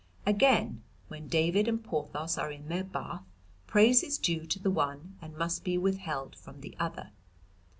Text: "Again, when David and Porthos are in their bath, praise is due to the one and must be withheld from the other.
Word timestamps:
"Again, 0.25 0.81
when 1.09 1.27
David 1.27 1.67
and 1.67 1.83
Porthos 1.83 2.35
are 2.35 2.51
in 2.51 2.69
their 2.69 2.83
bath, 2.83 3.21
praise 3.67 4.01
is 4.01 4.17
due 4.17 4.47
to 4.47 4.57
the 4.57 4.71
one 4.71 5.15
and 5.21 5.37
must 5.37 5.63
be 5.63 5.77
withheld 5.77 6.35
from 6.37 6.61
the 6.61 6.75
other. 6.79 7.11